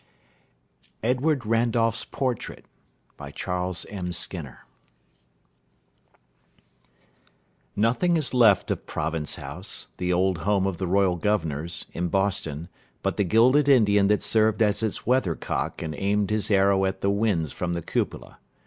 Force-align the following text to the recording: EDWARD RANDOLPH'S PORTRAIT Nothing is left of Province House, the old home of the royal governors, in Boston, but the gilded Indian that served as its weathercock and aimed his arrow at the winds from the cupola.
EDWARD 1.03 1.45
RANDOLPH'S 1.45 2.05
PORTRAIT 2.05 2.65
Nothing 7.75 8.17
is 8.17 8.33
left 8.33 8.71
of 8.71 8.87
Province 8.87 9.35
House, 9.35 9.89
the 9.97 10.11
old 10.11 10.39
home 10.39 10.65
of 10.65 10.79
the 10.79 10.87
royal 10.87 11.17
governors, 11.17 11.85
in 11.93 12.07
Boston, 12.07 12.67
but 13.03 13.17
the 13.17 13.23
gilded 13.23 13.69
Indian 13.69 14.07
that 14.07 14.23
served 14.23 14.63
as 14.63 14.81
its 14.81 15.05
weathercock 15.05 15.83
and 15.83 15.93
aimed 15.93 16.31
his 16.31 16.49
arrow 16.49 16.85
at 16.85 17.01
the 17.01 17.11
winds 17.11 17.51
from 17.51 17.73
the 17.73 17.83
cupola. 17.83 18.39